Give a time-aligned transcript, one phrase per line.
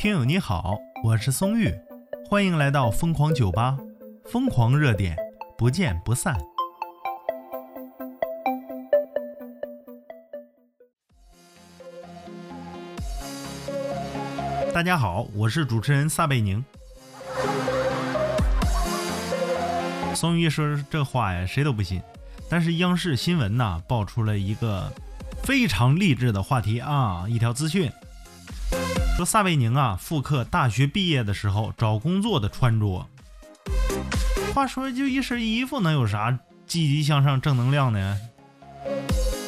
[0.00, 1.70] 听友你好，我是松玉，
[2.26, 3.76] 欢迎来到疯狂酒吧，
[4.24, 5.14] 疯狂热点，
[5.58, 6.34] 不见不散。
[14.72, 16.64] 大家好，我是主持人撒贝宁。
[20.14, 22.00] 松玉说这话呀，谁都不信。
[22.48, 24.90] 但是央视新闻呐，爆出了一个
[25.42, 27.92] 非常励志的话题啊，一条资讯，
[29.20, 33.06] 说撒贝宁啊复刻大学毕业的时候找工作的穿着。
[34.54, 38.18] 话说就一身衣服，能有啥积极向上、正能量呢？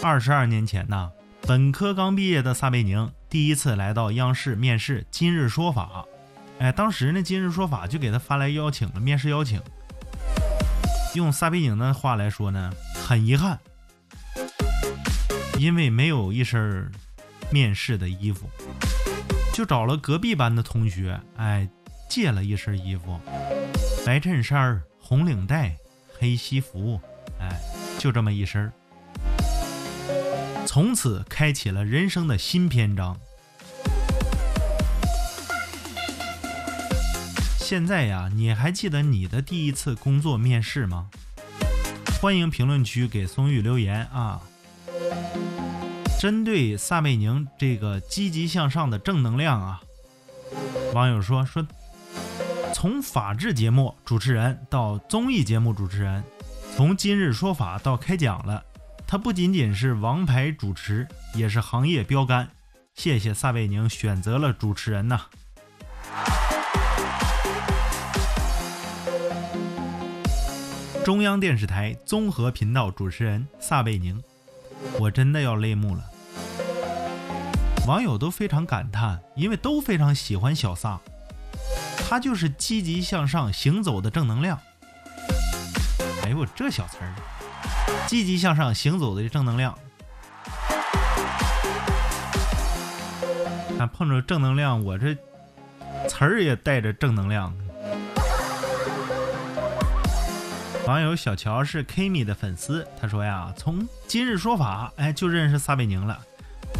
[0.00, 3.10] 二十二年前呐，本科刚毕业的撒贝宁。
[3.28, 6.06] 第一次来到央视面试《今日说法》，
[6.62, 9.60] 哎，当时呢，《今日说法》就给他发来邀请了，面试邀请。
[11.16, 12.72] 用撒贝宁的话来说呢，
[13.04, 13.58] 很遗憾，
[15.58, 16.88] 因为没有一身
[17.50, 18.48] 面试的衣服，
[19.56, 21.66] 就找了隔壁班的同学，哎，
[22.10, 23.18] 借了一身衣服，
[24.04, 25.74] 白衬衫、红领带、
[26.18, 27.00] 黑西服，
[27.40, 27.58] 哎，
[27.98, 28.70] 就这么一身。
[30.66, 33.18] 从此开启了人生的新篇章。
[37.58, 41.08] 现在呀，你还记得你的第一次工作面试吗？
[42.20, 44.42] 欢迎评论区给松玉留言啊！
[46.18, 49.82] 针对撒贝宁这个积极向上的正能量啊，
[50.94, 51.66] 网友说说，
[52.72, 56.24] 从法制节目主持人到综艺节目主持人，
[56.74, 58.64] 从今日说法到开讲了。
[59.06, 62.48] 他不仅仅是王牌主持，也是行业标杆。
[62.94, 65.20] 谢谢撒贝宁选择了主持人呐！
[71.04, 74.20] 中央电视台综合频道主持人撒贝宁，
[74.98, 76.04] 我真的要泪目了。
[77.86, 80.98] 网友都非常感叹，因为都非常喜欢小撒，
[82.08, 84.58] 他就是积极向上行走的正能量。
[86.24, 87.14] 哎呦，这小词儿！
[88.08, 89.76] 积极向上行走的正能量，
[93.78, 95.14] 看碰着正能量，我这
[96.08, 97.54] 词儿也带着正能量。
[100.86, 106.16] 网友小乔是 Kimi 的粉丝，他说呀，从今日说法，哎，就认识撒贝宁了，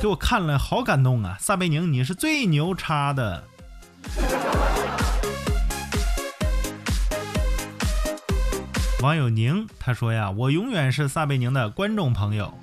[0.00, 1.36] 给我看了好感动啊！
[1.40, 3.42] 撒贝宁，你是最牛叉的。
[9.02, 12.54] 网友宁他说呀，我永远是撒贝宁的观众朋友，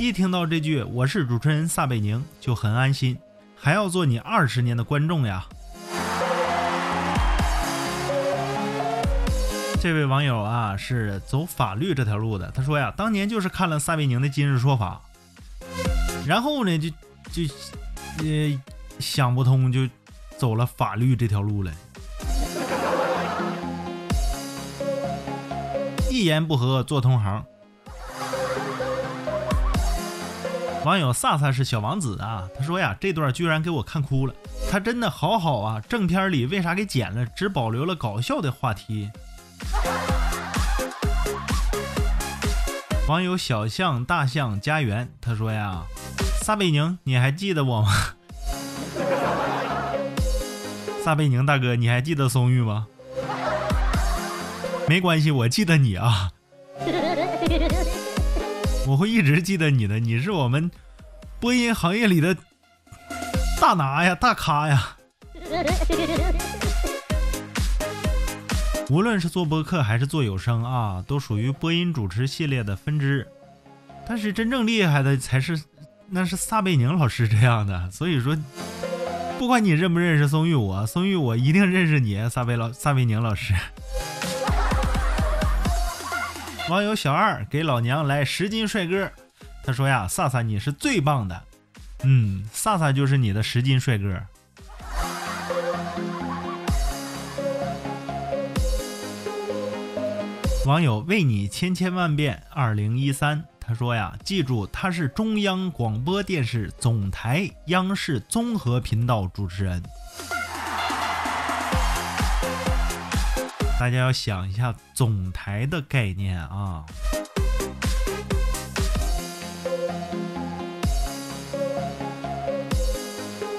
[0.00, 3.16] 一听到这句“我是主持人撒贝宁”就很安心，
[3.56, 5.46] 还要做你二十年的观众呀。
[9.80, 15.00] 这位网友啊是走法律这条路的，他说呀，当年就是看了撒贝宁的《今日说法》，
[16.26, 16.90] 然后呢就
[17.30, 17.54] 就
[18.18, 18.60] 呃
[18.98, 19.88] 想不通，就
[20.36, 21.72] 走了法律这条路了。
[26.10, 27.44] 一言不合做同行。
[30.84, 34.34] 网友萨萨是小王子啊，他说呀，这段居然给我看哭了，
[34.70, 39.08] 他真的好好啊，正片里为啥给剪了，只保留了搞笑的话题？
[43.06, 45.82] 网友小象大象家园他说呀，
[46.42, 47.90] 撒贝宁，你还记得我吗？
[51.02, 52.86] 撒贝宁大哥，你还记得松玉吗？
[54.86, 56.30] 没关系，我记得你啊，
[58.86, 59.98] 我会一直记得你的。
[59.98, 60.70] 你是我们
[61.40, 62.36] 播音行业里的
[63.58, 64.96] 大拿呀，大咖呀。
[68.90, 73.28] 无论是做播客还是做有声啊，都属于播音主持系列的分支。
[74.06, 75.60] 但是真正厉害的才是
[76.08, 77.90] 那是撒贝宁老师这样的。
[77.90, 78.34] 所以说，
[79.38, 83.52] 不管你认不认识松玉我，松玉我一定认识你，撒贝老撒贝宁老师。
[86.70, 89.10] 网友小二给老娘来十斤帅哥，
[89.64, 91.42] 他说呀，萨萨你是最棒的，
[92.04, 94.18] 嗯，萨萨就是你的十斤帅哥。
[100.68, 109.82] 网友为你千千万遍二零一三，他说呀，记住他是中央广播电视总台央视综合频道主持人。
[113.80, 116.84] 大家要想一下总台的概念啊！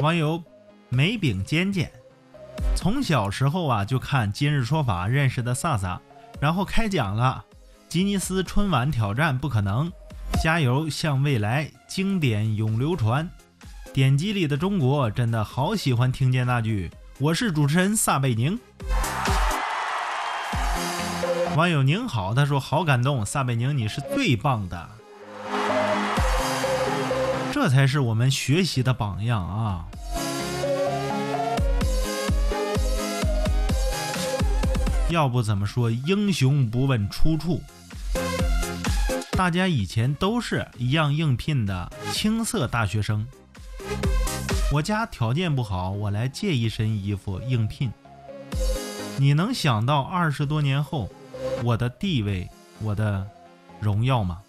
[0.00, 0.40] 网友
[0.88, 1.90] 梅饼尖尖，
[2.76, 6.00] 从小时候啊就看《今日说法》认识的萨萨，
[6.42, 7.44] 然后开讲了
[7.88, 9.92] 吉尼斯春晚挑战不可能，
[10.42, 13.30] 加油向未来，经典永流传。
[13.92, 16.90] 点击里的中国真的好喜欢听见那句
[17.20, 18.58] “我是主持人撒贝宁”。
[21.54, 24.88] 网友您好，他说好感动，撒贝宁你是最棒的，
[27.52, 29.84] 这才是我们学习的榜样啊！
[35.12, 37.62] 要不怎么说英雄不问出处？
[39.32, 43.26] 大家以前都是一样应聘的青涩大学生。
[44.72, 47.92] 我家条件不好，我来借一身衣服应聘。
[49.18, 51.10] 你能想到二十多年后
[51.62, 52.48] 我的地位、
[52.80, 53.26] 我的
[53.80, 54.40] 荣耀吗？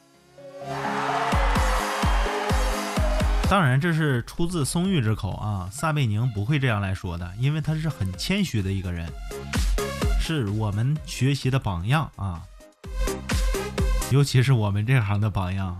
[3.50, 9.12] 当然，这是出自松玉之口啊，撒贝宁不会这样来说的，因为他是很谦虚的一个人。
[10.26, 12.42] 是我们学习的榜样啊，
[14.10, 15.78] 尤其是我们这行的榜样。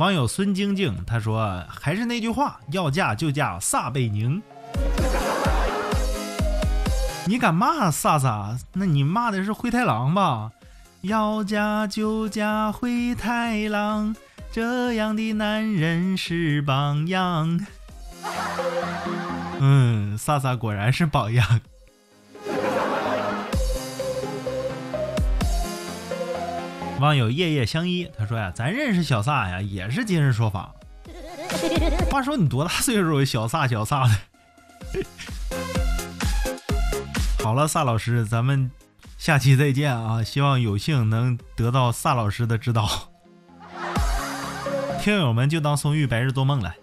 [0.00, 4.42] 网友孙晶晶他说：“还是那句话，要嫁就嫁撒贝宁。”
[7.24, 8.58] 你敢骂萨萨？
[8.72, 10.50] 那你骂的是灰太狼吧？
[11.02, 14.16] 要嫁就嫁灰太狼，
[14.50, 17.64] 这样的男人是榜样。
[19.58, 21.60] 嗯，萨萨果然是榜样。
[26.98, 30.72] 网友夜夜相依，他说呀，咱认识小萨呀，也是今日说法。
[32.10, 33.24] 话说你多大岁数？
[33.24, 34.14] 小萨小萨的。
[37.44, 38.70] 好了，萨老师，咱们
[39.18, 40.22] 下期再见啊！
[40.22, 43.10] 希望有幸能得到萨老师的指导。
[45.00, 46.74] 听友们就当松玉白日做梦了。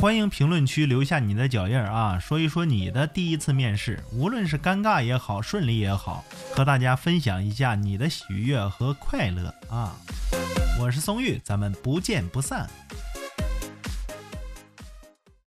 [0.00, 6.24] 欢迎评论区留下你的脚印儿啊，说一说你的第一次面试，无论是尴尬也好，顺利也好，
[6.54, 9.96] 和大家分享一下你的喜悦和快乐啊！
[10.80, 12.70] 我是松玉，咱们不见不散。